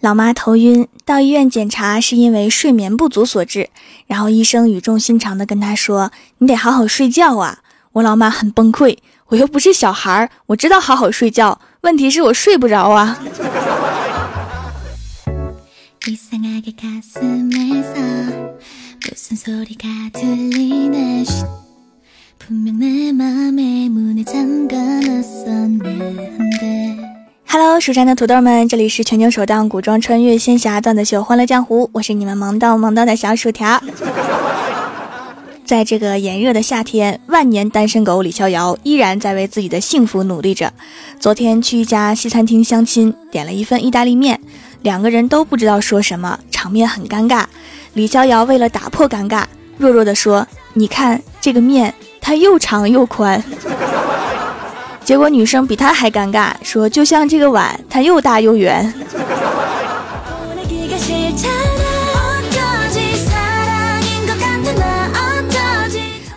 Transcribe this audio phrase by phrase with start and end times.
[0.00, 3.70] 老妈头晕，到医院检查是因为睡眠不足所致。
[4.06, 7.60] 然后医生语重心长地跟她说：“你得好好睡觉啊！”
[7.92, 8.98] 我老妈很崩溃，
[9.28, 13.18] 我又不是小孩儿，我知道好好睡觉，问题是我睡不着啊。
[27.48, 33.80] Hello，蜀山的土豆们，这里是全球首档古装穿越仙侠段子秀《欢乐江湖》，我是你们萌到萌到的小薯条。
[35.64, 40.72] 在这个炎热的夏天，万年单身狗李逍遥依然在为自己的幸福努力着。
[41.20, 44.40] 昨天去一家西餐厅相亲，点了一份意大利面，
[44.82, 47.44] 两个人都不知道说什么，场面很尴尬。
[47.94, 49.44] 李逍遥为了打破尴尬，
[49.78, 53.42] 弱弱的说：“你看这个面，它又长又宽。”
[55.06, 58.92] 结果女生比他还尴尬，说：“就像这个碗，它又大又圆。”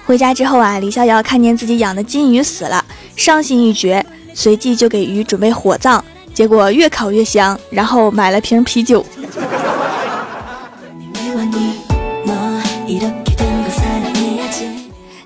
[0.05, 6.05] 回家之后啊，李逍遥看见自己养的金鱼死了，伤心欲绝，随即就给鱼准备火葬。
[6.31, 9.03] 结果越烤越香，然后买了瓶啤酒。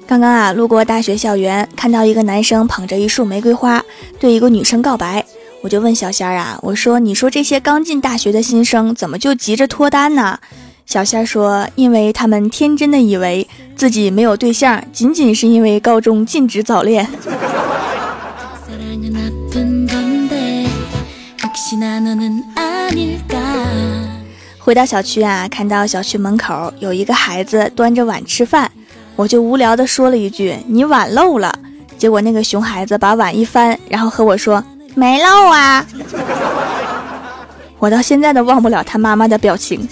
[0.06, 3.84] 刚刚啊，路过大学校园，看到一个男生捧着一束玫瑰花，
[4.20, 5.26] 对一个女生告白。
[5.62, 10.38] 我就问小仙儿啊，我说：“你说这些刚进大学的新生怎么就急着脱单呢？”
[10.86, 17.08] 小仙儿说：“因为他们天真的以为自己没有对象，仅仅是因为高中禁止早恋。
[24.60, 28.72] ”回到小区啊，看到小区门口有一个孩子端着碗吃饭。
[29.16, 31.54] 我就无聊的说了一句：“你碗漏了。”
[32.00, 34.62] 结果那个熊孩子把碗一翻，然后和我说
[34.96, 35.86] ：“没漏啊。”
[37.78, 39.88] 我到现在都忘不了他妈妈的表情。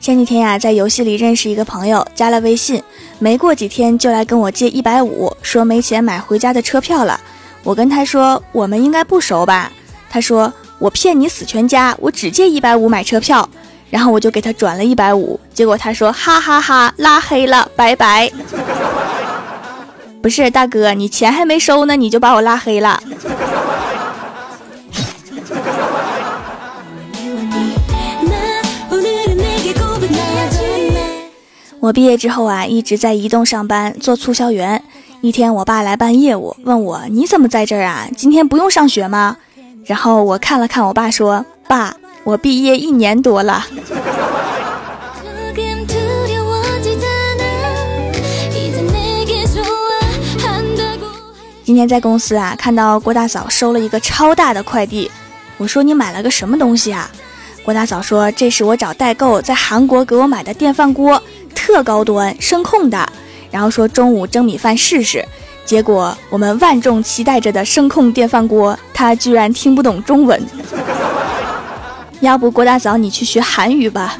[0.00, 2.82] 前几天呀，在游戏里认识一个朋友，加了微信，
[3.18, 7.20] 没过几天就来跟我借一百五，说没钱买回家的车票了。
[7.64, 9.72] 我跟他说：“我们应该不熟吧？”
[10.08, 10.50] 他说。
[10.80, 13.48] 我骗你死全家，我只借一百五买车票，
[13.90, 18.30] 然后我就给他转了一百五，结果他说哈哈哈拉黑了，拜拜。
[20.22, 23.02] 不是大哥，你钱还没收呢，你就把我拉黑了。
[31.80, 34.82] 我毕业之后啊，一直在移动上班做促销员。
[35.22, 38.06] 一天，我爸来办业务，问我你怎么在这儿啊？
[38.16, 39.38] 今天不用上学吗？
[39.88, 43.66] 然后我看了看我爸，说：“爸，我毕业一年多了。”
[51.64, 55.10] 今天在公司啊，看到郭大嫂收了一个超大的快递，
[55.56, 57.10] 我说：“你买了个什么东西啊？”
[57.64, 61.22] 郭大嫂说：“这是我找代购在韩国给我买的电饭锅，
[61.54, 63.10] 特高端，声控的。”
[63.50, 65.26] 然后说中午蒸米饭试试。
[65.68, 70.42] 结果我们万众期待着的声控电饭锅，他居然听不懂中文。
[72.20, 74.16] 要不郭大嫂你去学韩语吧。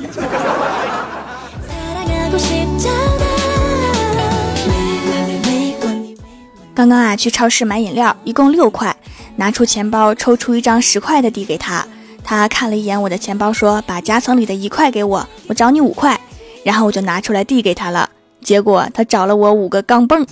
[6.75, 8.95] 刚刚啊去超市买饮料，一共六块，
[9.37, 11.83] 拿出钱包抽出一张十块的递给他，
[12.23, 16.21] 他看了一眼我的钱包，说把夹层里的一块给我，我找你五块，
[16.63, 18.11] 然后我就拿出来递给他了，
[18.43, 20.27] 结果他找了我五个钢镚。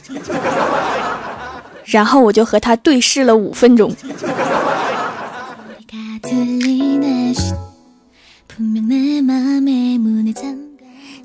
[1.86, 3.94] 然后我就和他对视了五分钟。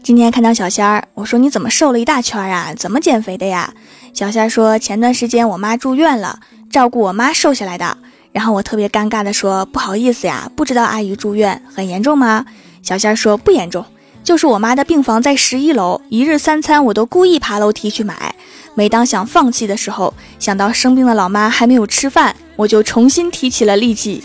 [0.03, 2.73] 今天看到小仙儿，我说你怎么瘦了一大圈啊？
[2.75, 3.73] 怎么减肥的呀？
[4.13, 6.39] 小仙儿说前段时间我妈住院了，
[6.69, 7.97] 照顾我妈瘦下来的。
[8.31, 12.45] 然后我特别尴尬的说不好意思呀，不知道阿姨住院很严重吗？
[12.81, 13.85] 小仙儿说不严重，
[14.23, 18.35] 就是我妈的病房在十一楼，一日三餐我都故意爬楼梯去买。
[18.73, 24.23] 每当想放弃的时候，想到生病的老妈还没有吃饭，我就重新提起了力气。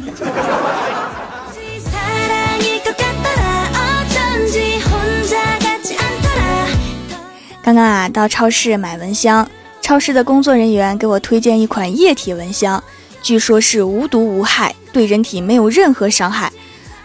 [7.61, 9.49] 刚刚啊，到超市买蚊香，
[9.83, 12.81] 超市的工作人员给我推荐一款液体蚊香，
[13.21, 16.53] 据说是无毒无害，对人体没有任何伤害。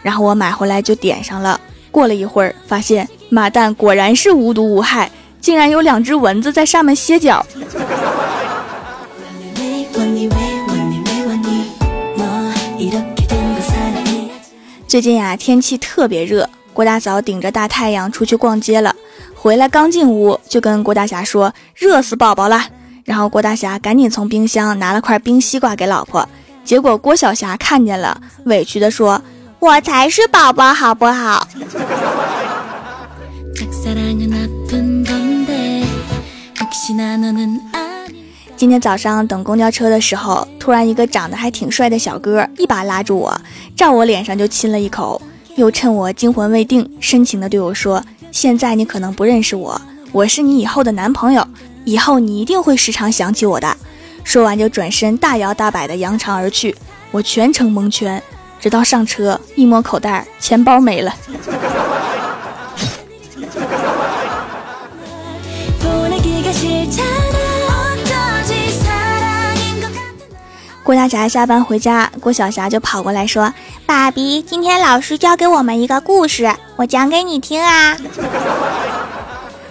[0.04, 1.60] 然后我买回来就点上了，
[1.90, 5.10] 过了一会儿，发现马蛋果然是无毒无害。
[5.42, 7.46] 竟然有两只蚊子在上面歇脚。
[14.88, 18.94] 最近呀，天气特别热，郭大嫂顶着大太阳出去逛街了，
[19.34, 22.62] 回来刚进屋就跟郭大侠说：“热死宝宝了。”
[23.06, 26.28] 然后郭大侠赶紧从冰箱拿了块冰西瓜给老婆，
[26.64, 29.22] 结果郭小霞看见了，委屈的说
[29.60, 31.48] ：“我才是宝宝，好不好？”
[38.58, 43.40] 今天早上等公交车的时候，突然一个长得还挺帅的小哥一把拉住我，
[43.76, 45.22] 照我脸上就亲了一口，
[45.56, 49.80] 又趁我惊魂未定，深情的对我说：“现在你可能不认识我，
[50.12, 51.48] 我是你以后的男朋友，
[51.86, 53.78] 以后你一定会时常想起我的。”
[54.24, 56.76] 说完就转身大摇大摆的扬长而去，
[57.12, 58.22] 我全程蒙圈，
[58.60, 61.16] 直到上车一摸口袋，钱包没了。
[70.84, 73.54] 郭大侠下班回家，郭小霞就跑过来说
[73.86, 77.96] ：“爸比，今天老师教给我们一个故事，我讲给你听啊。”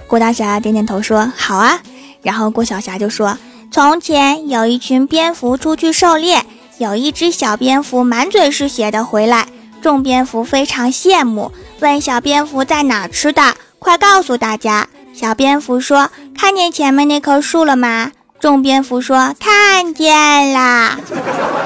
[0.06, 1.80] 郭大侠点点头说：“好啊。”
[2.22, 3.36] 然后郭小霞就说
[3.72, 6.44] ：“从前有一群蝙蝠出去狩猎，
[6.78, 9.48] 有一只小蝙蝠满嘴是血的回来，
[9.82, 14.86] 众蝙蝠非常羡慕，问小蝙蝠在哪吃的，快告诉大家。
[15.12, 16.08] 小蝙蝠说
[16.38, 20.98] ：“看见前面那棵树了吗？”众蝙蝠说：“看见啦。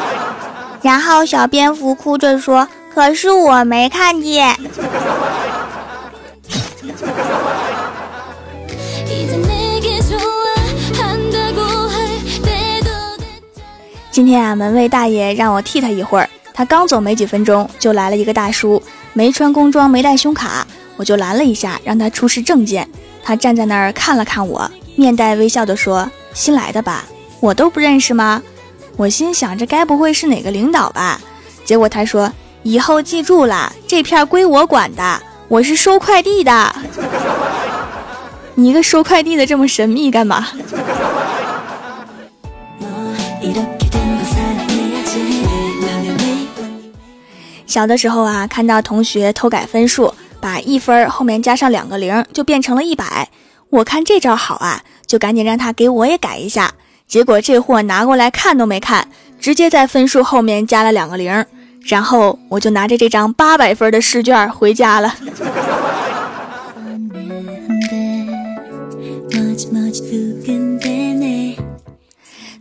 [0.82, 4.56] ”然后小蝙蝠哭着说：“可是我没看见。”
[14.10, 18.82] 今天啊，门卫大爷让我替他一会儿，他刚走没几分钟，就来了一个大叔，
[19.12, 20.66] 没穿工装，没带胸卡，
[20.96, 22.88] 我就拦了一下，让他出示证件。
[23.22, 26.10] 他站在那儿看了看我，面带微笑的说。
[26.34, 27.04] 新来的吧，
[27.40, 28.42] 我都不认识吗？
[28.96, 31.20] 我心想，这该不会是哪个领导吧？
[31.64, 32.30] 结果他说
[32.62, 36.74] ：“以后记住了，这片归我管的，我是收快递的。”
[38.56, 40.46] 你一个收快递的这么神秘干嘛？
[47.66, 53.28] 小的时候啊，看到同学偷改分数，把一分后面加上两个零，就变成了一百。
[53.74, 54.82] 我看这招好啊。
[55.06, 56.72] 就赶紧让他给我也改一下，
[57.06, 59.06] 结果这货拿过来看都没看，
[59.38, 61.44] 直接在分数后面加了两个零，
[61.82, 65.14] 然后我就拿着这张八百分的试卷回家了。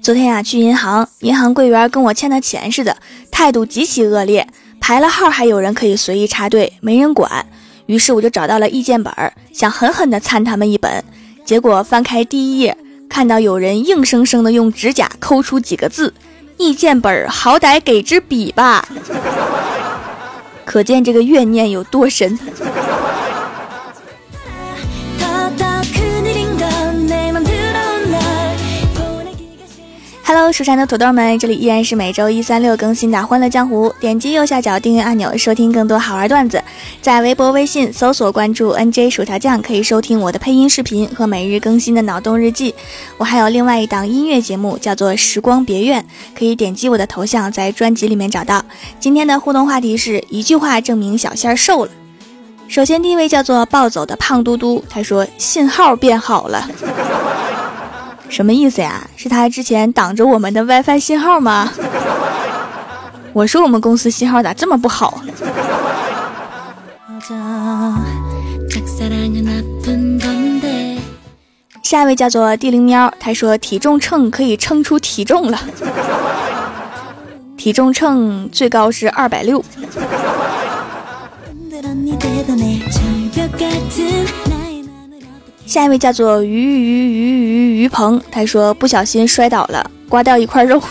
[0.02, 2.98] 昨天呀，去银行，银行柜员跟我欠的钱似的，
[3.32, 4.46] 态度极其恶劣，
[4.82, 7.48] 排了号还有人可以随意插队，没人管。
[7.94, 9.14] 于是我就找到了意见本，
[9.54, 11.04] 想狠狠的参他们一本。
[11.46, 12.76] 结果翻开第一页，
[13.08, 16.12] 看到有人硬生生的用指甲抠出几个字
[16.58, 18.84] ：“意见本好歹给支笔吧。
[20.66, 22.40] ”可见这个怨念有多深。
[30.36, 33.88] Hello，蜀山的土豆们，这里依然是每周一、三、六更新的《欢乐江湖》。
[34.00, 36.60] 点击右下角订阅按钮，收听更多好玩段子。
[37.04, 42.74] 在微博、微信搜索关注 “nj 薯条酱”，可以收听我的配音视频和每日更新的脑洞日记。
[43.20, 46.02] 我还有另外一档音乐节目，叫做《时光别院》，
[46.36, 48.66] 可以点击我的头像，在专辑里面找到。
[49.00, 51.92] 今天的互动话题是一句话证明小仙儿瘦了。
[52.68, 56.68] 首先，第一位叫做暴走的胖嘟嘟，他说信号变好了。
[58.34, 59.08] 什么意思呀？
[59.16, 61.72] 是他之前挡着我们的 WiFi 信号吗？
[63.32, 65.22] 我说我们公司信号咋这么不好？
[71.84, 75.60] 下一位叫做地灵喵，他说体重秤可以称出体重了，
[77.56, 79.64] 体重秤最高是二百六。
[85.66, 90.82] 下一位叫做鱼鱼鱼鱼鱼鹏，他说不小心摔倒了，刮掉一块肉。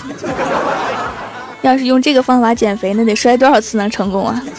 [1.62, 4.42] 要是用这个方法减肥，那得摔多少次能成功啊？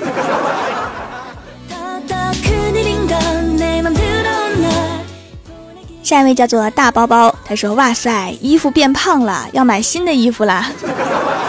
[6.01, 10.69] 下一位叫做大包包，他说哇塞，衣服变胖了，要买新的衣服啦。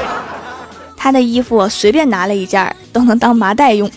[0.97, 3.89] 他的衣服随便拿了一件都能当麻袋用。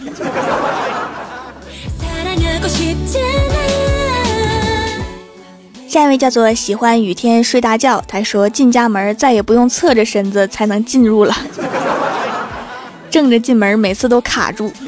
[5.87, 11.33] 下一位叫做喜欢雨天睡大觉，他说进家门再也不用侧着身子才能进入了，
[13.09, 14.71] 正着进门每次都卡住。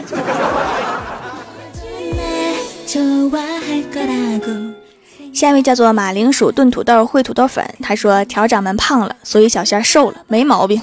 [5.34, 10.82] 下一位叫做马铃薯炖土豆烩土豆粉，他说调掌门胖了，所以小仙瘦了，没毛病。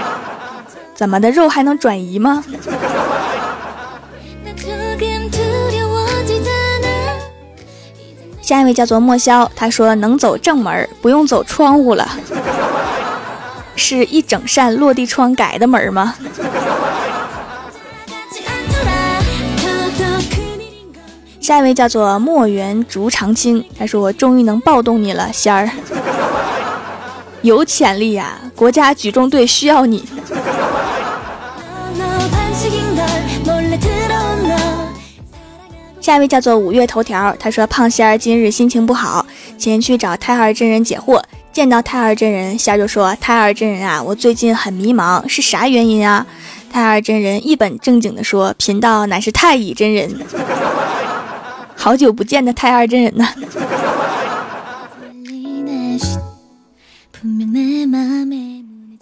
[0.96, 2.42] 怎么的肉还能转移吗？
[8.50, 12.08] 下一位叫做莫萧，他说能走正门，不用走窗户了，
[13.76, 16.16] 是一整扇落地窗改的门吗？
[21.40, 25.70] 下一位叫做墨园竹长青，他说我终于能抱动你了，仙儿，
[27.42, 30.04] 有潜力呀，国家举重队需要你。
[36.10, 39.24] 下一位叫做五月头条，他说胖仙儿今日心情不好，
[39.56, 41.22] 前去找太二真人解惑。
[41.52, 46.26] 见到太二真人，仙儿就说：“太二真人啊，我最近很迷茫，是啥原因啊？”
[46.68, 50.12] 太二真人一本正经的说：“贫道乃是太乙真人，
[51.76, 53.28] 好久不见的太二真人呢。”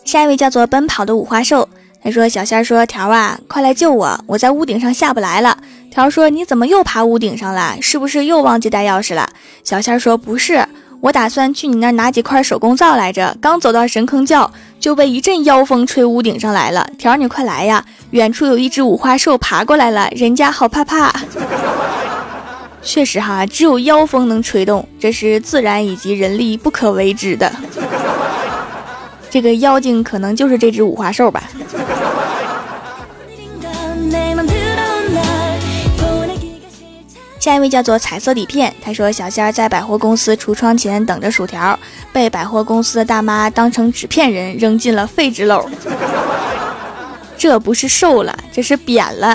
[0.04, 1.66] 下一位叫做奔跑的五花兽。
[2.00, 4.24] 他说：“小仙儿说条啊，快来救我！
[4.26, 5.56] 我在屋顶上下不来了。”
[5.90, 7.76] 条说：“你怎么又爬屋顶上了？
[7.80, 9.28] 是不是又忘记带钥匙了？”
[9.64, 10.64] 小仙儿说：“不是，
[11.00, 13.36] 我打算去你那儿拿几块手工皂来着。
[13.40, 16.88] 刚走到神坑窖，就被一阵妖风吹屋顶上来了。
[16.98, 17.84] 条，你快来呀！
[18.10, 21.12] 远处有一只五花兽爬过来了，人家好怕怕。
[22.80, 27.50] 确实哈，只有妖风能吹动，这是自然以及人力不可为之的。
[29.28, 31.42] 这个妖精可能就是这只五花兽吧。”
[37.48, 41.78] 下一位叫做彩色底片，他说小仙儿在百货公司橱窗前等着薯条，
[42.12, 45.64] 被百货公司的大妈当成纸片人扔进了废纸篓。
[47.38, 49.34] 这不是瘦了，这是扁了。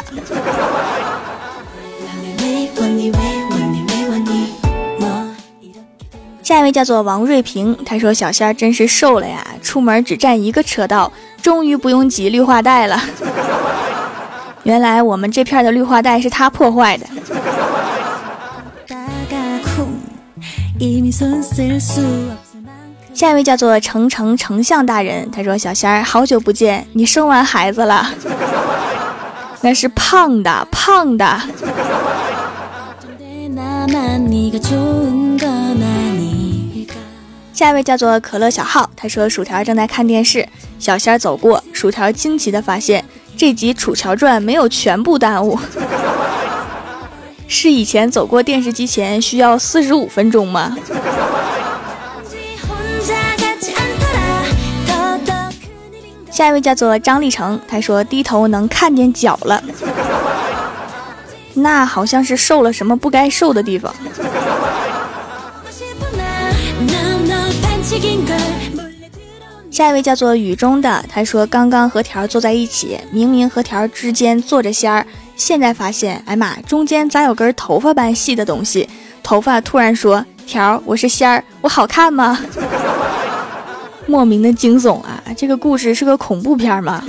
[6.43, 13.01] 下一位叫做王瑞平，他说小仙儿真是瘦了呀，出门只占一个车道，终于不用挤绿化带了。
[14.61, 17.07] 原来我们这片的绿化带是他破坏的。
[23.13, 28.09] 下一位叫做丞丞丞相大人，他说：“小仙儿，好久不见，你生完孩子了？
[29.61, 31.25] 那是胖的，胖的。”
[37.53, 40.45] 下一位叫做可乐小号，他说：“薯条正在看电视，
[40.79, 43.05] 小仙儿走过，薯条惊奇的发现，
[43.37, 45.57] 这集《楚乔传》没有全部耽误。”
[47.53, 50.75] 是以前走过电视机前需要四十五分钟吗？
[56.31, 59.63] 下一位叫做张立成，他说低头能看见脚了，
[61.53, 63.93] 那好像是瘦了什么不该瘦的地方。
[69.69, 75.05] 下一位叫做雨中的，他说刚刚和条坐在一起，明明和条之间坐着仙儿。
[75.35, 78.87] 现在发现，哎妈，中间咋有根头发般细的东西？
[79.21, 82.39] 头发突然说：“条，我是仙儿，我好看吗？”
[84.05, 85.21] 莫名的惊悚啊！
[85.37, 87.03] 这个故事是个恐怖片吗？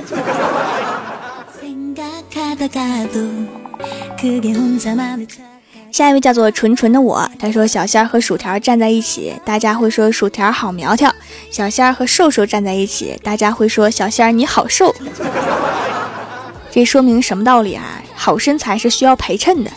[5.91, 11.11] 下一位叫做纯纯的我，他说小仙儿和薯条站在一起，大家会说薯条好苗条；
[11.51, 14.95] 小仙儿和瘦瘦站在一起，大家会说小仙儿你好瘦。
[16.75, 18.03] 这说明什么道理啊？
[18.17, 19.71] 好身材是需要陪衬的。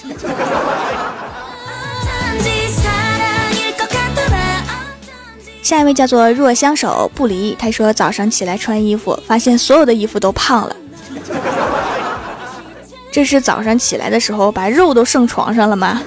[5.61, 10.75] 下一位叫做若相守不离，他说早上起来穿衣服，发现所有的衣服都胖了。
[13.11, 16.01] 这是早上起来的时候把肉都剩床上了吗？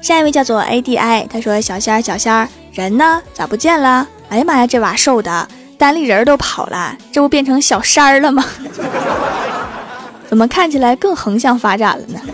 [0.00, 3.20] 下一位叫做 ADI，他说小仙儿小仙儿人呢？
[3.32, 4.06] 咋不见了？
[4.30, 5.46] 哎呀妈呀，这娃瘦的。
[5.76, 8.44] 单立人都跑了，这不变成小山儿了吗？
[10.28, 12.20] 怎么看起来更横向发展了呢？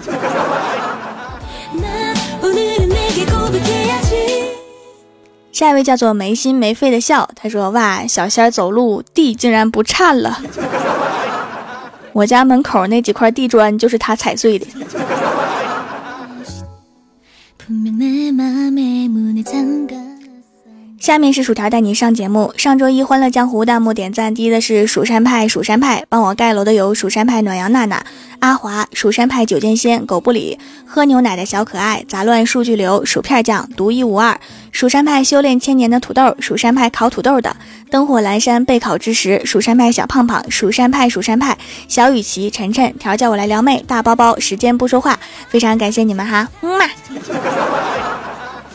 [5.53, 10.39] 下一位叫做没心没肺的笑，他说：“哇，小仙儿走路地竟然不颤了，
[12.13, 14.67] 我家门口那几块地砖就是他踩碎的。
[21.01, 22.53] ”下面是薯条带你上节目。
[22.59, 28.05] 上周一《欢乐江湖》弹幕点赞第一的是蜀山派，蜀山派帮我盖楼的有蜀山派暖阳娜娜、
[28.41, 34.39] 阿华、蜀山派九剑仙、狗不理、喝牛奶的小可爱、杂乱数据流、薯片酱、独一无二、
[34.73, 37.57] 蜀山派修炼千年的土豆、蜀山派烤土豆的
[37.91, 41.57] 灯火阑珊备考之时、蜀山派小胖胖、蜀山派蜀山派
[41.89, 46.85] 小雨琦、晨晨、条叫我来撩妹、大包包、时间不说话，非常感谢你们哈，么么。